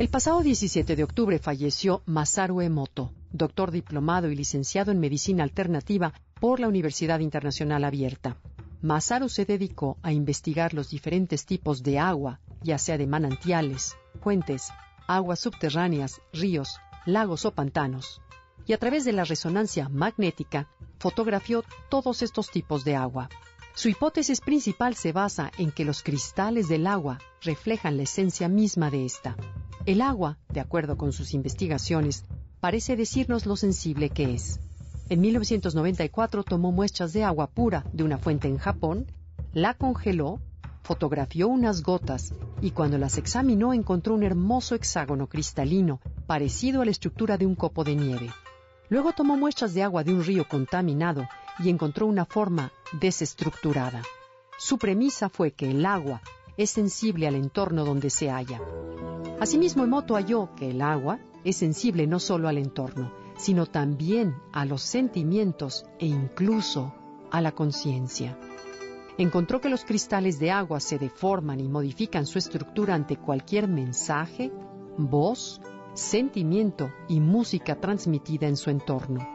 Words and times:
El 0.00 0.08
pasado 0.08 0.40
17 0.40 0.96
de 0.96 1.04
octubre 1.04 1.38
falleció 1.38 2.02
Masaru 2.06 2.62
Emoto, 2.62 3.12
doctor 3.32 3.70
diplomado 3.70 4.30
y 4.30 4.34
licenciado 4.34 4.92
en 4.92 4.98
medicina 4.98 5.42
alternativa 5.42 6.14
por 6.40 6.58
la 6.58 6.68
Universidad 6.68 7.20
Internacional 7.20 7.84
Abierta. 7.84 8.38
Masaru 8.80 9.28
se 9.28 9.44
dedicó 9.44 9.98
a 10.02 10.14
investigar 10.14 10.72
los 10.72 10.88
diferentes 10.88 11.44
tipos 11.44 11.82
de 11.82 11.98
agua, 11.98 12.40
ya 12.62 12.78
sea 12.78 12.96
de 12.96 13.06
manantiales, 13.06 13.94
fuentes, 14.22 14.70
aguas 15.06 15.40
subterráneas, 15.40 16.22
ríos, 16.32 16.80
lagos 17.04 17.44
o 17.44 17.52
pantanos, 17.52 18.22
y 18.66 18.72
a 18.72 18.78
través 18.78 19.04
de 19.04 19.12
la 19.12 19.24
resonancia 19.24 19.90
magnética 19.90 20.66
fotografió 20.98 21.62
todos 21.90 22.22
estos 22.22 22.50
tipos 22.50 22.84
de 22.84 22.96
agua. 22.96 23.28
Su 23.74 23.90
hipótesis 23.90 24.40
principal 24.40 24.94
se 24.94 25.12
basa 25.12 25.52
en 25.58 25.70
que 25.70 25.84
los 25.84 26.02
cristales 26.02 26.68
del 26.68 26.86
agua 26.86 27.18
reflejan 27.42 27.98
la 27.98 28.04
esencia 28.04 28.48
misma 28.48 28.90
de 28.90 29.04
esta. 29.04 29.36
El 29.86 30.02
agua, 30.02 30.38
de 30.50 30.60
acuerdo 30.60 30.98
con 30.98 31.12
sus 31.12 31.32
investigaciones, 31.32 32.24
parece 32.60 32.96
decirnos 32.96 33.46
lo 33.46 33.56
sensible 33.56 34.10
que 34.10 34.34
es. 34.34 34.60
En 35.08 35.22
1994 35.22 36.44
tomó 36.44 36.70
muestras 36.70 37.12
de 37.14 37.24
agua 37.24 37.46
pura 37.46 37.84
de 37.92 38.04
una 38.04 38.18
fuente 38.18 38.46
en 38.46 38.58
Japón, 38.58 39.06
la 39.54 39.74
congeló, 39.74 40.38
fotografió 40.82 41.48
unas 41.48 41.82
gotas 41.82 42.34
y 42.60 42.72
cuando 42.72 42.98
las 42.98 43.16
examinó 43.16 43.72
encontró 43.72 44.14
un 44.14 44.22
hermoso 44.22 44.74
hexágono 44.74 45.28
cristalino 45.28 46.00
parecido 46.26 46.82
a 46.82 46.84
la 46.84 46.90
estructura 46.90 47.38
de 47.38 47.46
un 47.46 47.54
copo 47.54 47.82
de 47.82 47.96
nieve. 47.96 48.30
Luego 48.90 49.12
tomó 49.12 49.36
muestras 49.36 49.72
de 49.72 49.82
agua 49.82 50.04
de 50.04 50.12
un 50.12 50.22
río 50.22 50.46
contaminado 50.46 51.26
y 51.58 51.70
encontró 51.70 52.06
una 52.06 52.26
forma 52.26 52.70
desestructurada. 53.00 54.02
Su 54.58 54.78
premisa 54.78 55.30
fue 55.30 55.52
que 55.52 55.70
el 55.70 55.86
agua 55.86 56.20
es 56.56 56.70
sensible 56.70 57.26
al 57.26 57.34
entorno 57.34 57.84
donde 57.84 58.10
se 58.10 58.28
halla. 58.30 58.60
Asimismo, 59.40 59.84
Emoto 59.84 60.16
halló 60.16 60.54
que 60.54 60.70
el 60.70 60.82
agua 60.82 61.18
es 61.44 61.56
sensible 61.56 62.06
no 62.06 62.18
solo 62.18 62.46
al 62.46 62.58
entorno, 62.58 63.10
sino 63.38 63.64
también 63.64 64.36
a 64.52 64.66
los 64.66 64.82
sentimientos 64.82 65.86
e 65.98 66.06
incluso 66.06 66.94
a 67.30 67.40
la 67.40 67.52
conciencia. 67.52 68.38
Encontró 69.16 69.62
que 69.62 69.70
los 69.70 69.86
cristales 69.86 70.38
de 70.38 70.50
agua 70.50 70.78
se 70.78 70.98
deforman 70.98 71.58
y 71.58 71.68
modifican 71.68 72.26
su 72.26 72.38
estructura 72.38 72.94
ante 72.94 73.16
cualquier 73.16 73.66
mensaje, 73.66 74.52
voz, 74.98 75.62
sentimiento 75.94 76.90
y 77.08 77.20
música 77.20 77.80
transmitida 77.80 78.46
en 78.46 78.58
su 78.58 78.68
entorno. 78.68 79.26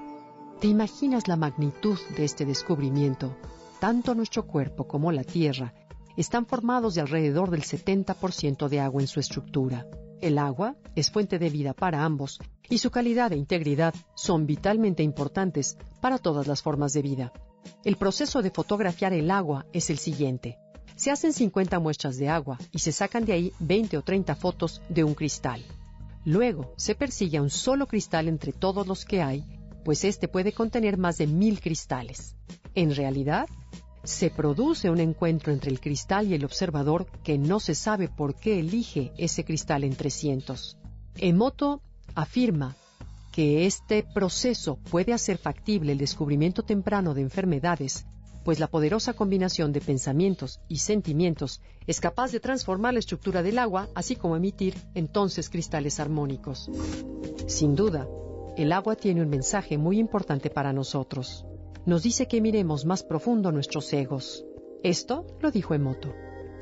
¿Te 0.59 0.67
imaginas 0.67 1.27
la 1.27 1.35
magnitud 1.35 1.97
de 2.15 2.25
este 2.25 2.45
descubrimiento? 2.45 3.35
Tanto 3.79 4.13
nuestro 4.13 4.45
cuerpo 4.45 4.87
como 4.87 5.11
la 5.11 5.23
Tierra 5.23 5.73
están 6.17 6.45
formados 6.45 6.95
de 6.95 7.01
alrededor 7.01 7.49
del 7.51 7.63
70% 7.63 8.67
de 8.67 8.79
agua 8.79 9.01
en 9.01 9.07
su 9.07 9.19
estructura. 9.19 9.85
El 10.21 10.37
agua 10.37 10.75
es 10.95 11.11
fuente 11.11 11.39
de 11.39 11.49
vida 11.49 11.73
para 11.73 12.03
ambos 12.03 12.39
y 12.69 12.77
su 12.77 12.89
calidad 12.89 13.31
e 13.33 13.37
integridad 13.37 13.93
son 14.15 14.45
vitalmente 14.45 15.03
importantes 15.03 15.77
para 16.01 16.17
todas 16.17 16.47
las 16.47 16.61
formas 16.61 16.93
de 16.93 17.01
vida. 17.01 17.33
El 17.83 17.97
proceso 17.97 18.41
de 18.41 18.51
fotografiar 18.51 19.13
el 19.13 19.29
agua 19.29 19.65
es 19.73 19.89
el 19.89 19.97
siguiente. 19.97 20.57
Se 20.95 21.11
hacen 21.11 21.33
50 21.33 21.79
muestras 21.79 22.17
de 22.17 22.29
agua 22.29 22.57
y 22.71 22.79
se 22.79 22.91
sacan 22.91 23.25
de 23.25 23.33
ahí 23.33 23.53
20 23.59 23.97
o 23.97 24.01
30 24.01 24.35
fotos 24.35 24.81
de 24.87 25.03
un 25.03 25.13
cristal. 25.13 25.63
Luego 26.23 26.73
se 26.77 26.95
persigue 26.95 27.37
a 27.37 27.41
un 27.41 27.49
solo 27.49 27.85
cristal 27.85 28.27
entre 28.27 28.53
todos 28.53 28.87
los 28.87 29.05
que 29.05 29.21
hay, 29.21 29.43
pues 29.83 30.03
este 30.03 30.27
puede 30.27 30.53
contener 30.53 30.97
más 30.97 31.17
de 31.17 31.27
mil 31.27 31.59
cristales. 31.59 32.35
En 32.73 32.95
realidad, 32.95 33.47
se 34.05 34.29
produce 34.29 34.89
un 34.89 34.99
encuentro 34.99 35.51
entre 35.51 35.71
el 35.71 35.79
cristal 35.79 36.27
y 36.27 36.35
el 36.35 36.45
observador 36.45 37.07
que 37.23 37.37
no 37.37 37.59
se 37.59 37.75
sabe 37.75 38.07
por 38.07 38.35
qué 38.35 38.59
elige 38.59 39.11
ese 39.17 39.43
cristal 39.43 39.83
entre 39.83 40.09
cientos. 40.09 40.77
Emoto 41.17 41.81
afirma 42.13 42.75
que 43.31 43.65
este 43.65 44.03
proceso 44.03 44.77
puede 44.89 45.11
hacer 45.11 45.37
factible 45.37 45.91
el 45.91 45.97
descubrimiento 45.97 46.63
temprano 46.63 47.13
de 47.13 47.21
enfermedades, 47.21 48.05
pues 48.43 48.59
la 48.59 48.67
poderosa 48.67 49.13
combinación 49.13 49.73
de 49.73 49.81
pensamientos 49.81 50.59
y 50.69 50.77
sentimientos 50.77 51.61
es 51.87 51.99
capaz 51.99 52.31
de 52.31 52.39
transformar 52.39 52.93
la 52.93 52.99
estructura 52.99 53.41
del 53.41 53.57
agua, 53.57 53.89
así 53.95 54.15
como 54.15 54.35
emitir 54.35 54.75
entonces 54.93 55.49
cristales 55.49 55.99
armónicos. 55.99 56.69
Sin 57.47 57.75
duda, 57.75 58.07
el 58.55 58.71
agua 58.71 58.95
tiene 58.95 59.21
un 59.21 59.29
mensaje 59.29 59.77
muy 59.77 59.99
importante 59.99 60.49
para 60.49 60.71
nosotros 60.71 61.45
nos 61.85 62.01
dice 62.01 62.27
que 62.27 62.41
miremos 62.41 62.85
más 62.85 63.03
profundo 63.03 63.51
nuestros 63.51 63.91
egos. 63.93 64.43
Esto 64.81 65.25
lo 65.39 65.51
dijo 65.51 65.73
Emoto. 65.73 66.13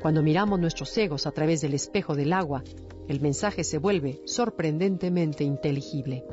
Cuando 0.02 0.22
miramos 0.22 0.60
nuestros 0.60 0.96
egos 0.98 1.26
a 1.26 1.32
través 1.32 1.62
del 1.62 1.72
espejo 1.72 2.14
del 2.14 2.34
agua, 2.34 2.62
el 3.08 3.20
mensaje 3.20 3.64
se 3.64 3.78
vuelve 3.78 4.20
sorprendentemente 4.26 5.42
inteligible. 5.44 6.24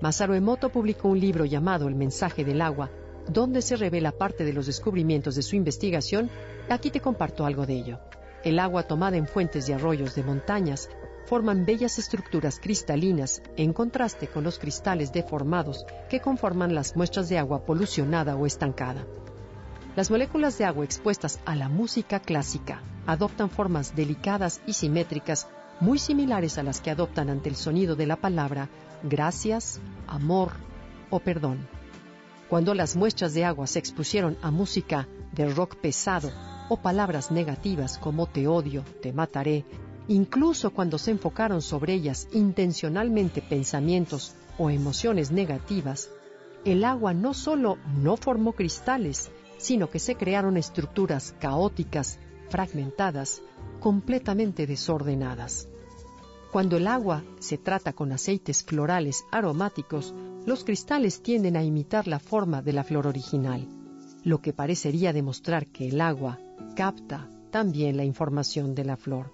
Masaru 0.00 0.34
Emoto 0.34 0.70
publicó 0.70 1.08
un 1.08 1.20
libro 1.20 1.44
llamado 1.44 1.86
El 1.86 1.94
mensaje 1.94 2.44
del 2.44 2.60
agua, 2.60 2.90
donde 3.28 3.62
se 3.62 3.76
revela 3.76 4.10
parte 4.12 4.44
de 4.44 4.52
los 4.52 4.66
descubrimientos 4.66 5.36
de 5.36 5.42
su 5.42 5.54
investigación. 5.54 6.28
Aquí 6.68 6.90
te 6.90 7.00
comparto 7.00 7.46
algo 7.46 7.66
de 7.66 7.74
ello. 7.74 8.00
El 8.42 8.58
agua 8.58 8.82
tomada 8.82 9.16
en 9.16 9.28
fuentes 9.28 9.68
y 9.68 9.72
arroyos 9.72 10.14
de 10.16 10.24
montañas 10.24 10.90
forman 11.26 11.64
bellas 11.64 11.98
estructuras 11.98 12.60
cristalinas 12.60 13.42
en 13.56 13.72
contraste 13.72 14.28
con 14.28 14.44
los 14.44 14.58
cristales 14.58 15.12
deformados 15.12 15.84
que 16.08 16.20
conforman 16.20 16.74
las 16.74 16.96
muestras 16.96 17.28
de 17.28 17.38
agua 17.38 17.64
polucionada 17.64 18.36
o 18.36 18.46
estancada. 18.46 19.04
Las 19.96 20.10
moléculas 20.10 20.58
de 20.58 20.64
agua 20.64 20.84
expuestas 20.84 21.40
a 21.44 21.54
la 21.54 21.68
música 21.68 22.20
clásica 22.20 22.82
adoptan 23.06 23.50
formas 23.50 23.94
delicadas 23.94 24.60
y 24.66 24.72
simétricas 24.72 25.46
muy 25.80 25.98
similares 25.98 26.58
a 26.58 26.62
las 26.62 26.80
que 26.80 26.90
adoptan 26.90 27.30
ante 27.30 27.48
el 27.48 27.56
sonido 27.56 27.96
de 27.96 28.06
la 28.06 28.16
palabra 28.16 28.68
gracias, 29.02 29.80
amor 30.06 30.52
o 31.10 31.20
perdón. 31.20 31.68
Cuando 32.48 32.74
las 32.74 32.96
muestras 32.96 33.34
de 33.34 33.44
agua 33.44 33.66
se 33.66 33.78
expusieron 33.78 34.36
a 34.42 34.50
música 34.50 35.08
de 35.32 35.46
rock 35.46 35.76
pesado 35.76 36.30
o 36.68 36.76
palabras 36.76 37.30
negativas 37.30 37.98
como 37.98 38.26
te 38.26 38.46
odio, 38.46 38.84
te 39.02 39.12
mataré, 39.12 39.64
incluso 40.08 40.70
cuando 40.70 40.98
se 40.98 41.10
enfocaron 41.10 41.62
sobre 41.62 41.94
ellas 41.94 42.28
intencionalmente 42.32 43.42
pensamientos 43.42 44.34
o 44.58 44.70
emociones 44.70 45.30
negativas, 45.30 46.10
el 46.64 46.84
agua 46.84 47.14
no 47.14 47.34
solo 47.34 47.78
no 48.00 48.16
formó 48.16 48.52
cristales, 48.52 49.30
sino 49.58 49.90
que 49.90 49.98
se 49.98 50.16
crearon 50.16 50.56
estructuras 50.56 51.34
caóticas, 51.38 52.18
fragmentadas, 52.48 53.42
completamente 53.80 54.66
desordenadas. 54.66 55.68
Cuando 56.52 56.76
el 56.76 56.86
agua 56.86 57.24
se 57.40 57.58
trata 57.58 57.92
con 57.92 58.12
aceites 58.12 58.62
florales 58.62 59.24
aromáticos, 59.32 60.14
los 60.46 60.64
cristales 60.64 61.22
tienden 61.22 61.56
a 61.56 61.64
imitar 61.64 62.06
la 62.06 62.20
forma 62.20 62.62
de 62.62 62.72
la 62.72 62.84
flor 62.84 63.06
original, 63.06 63.66
lo 64.22 64.40
que 64.40 64.52
parecería 64.52 65.12
demostrar 65.12 65.66
que 65.66 65.88
el 65.88 66.00
agua 66.00 66.38
capta 66.76 67.28
también 67.50 67.96
la 67.96 68.04
información 68.04 68.74
de 68.74 68.84
la 68.84 68.96
flor. 68.96 69.32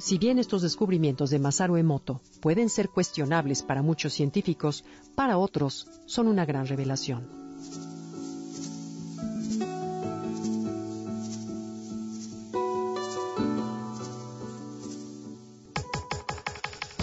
Si 0.00 0.16
bien 0.16 0.38
estos 0.38 0.62
descubrimientos 0.62 1.28
de 1.28 1.38
Masaru 1.38 1.76
Emoto 1.76 2.22
pueden 2.40 2.70
ser 2.70 2.88
cuestionables 2.88 3.62
para 3.62 3.82
muchos 3.82 4.14
científicos, 4.14 4.82
para 5.14 5.36
otros 5.36 5.88
son 6.06 6.26
una 6.26 6.46
gran 6.46 6.66
revelación. 6.66 7.28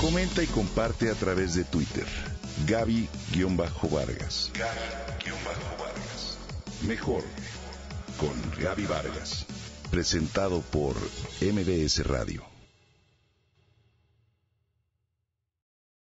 Comenta 0.02 0.42
y 0.42 0.48
comparte 0.48 1.12
a 1.12 1.14
través 1.14 1.54
de 1.54 1.66
Twitter. 1.66 2.08
Gaby-Vargas. 2.66 4.52
Gaby-Vargas. 4.56 6.38
Mejor 6.88 7.24
con 8.18 8.34
Gaby 8.60 8.88
Vargas. 8.88 9.46
Presentado 9.92 10.62
por 10.62 10.96
MBS 11.42 12.04
Radio. 12.08 12.57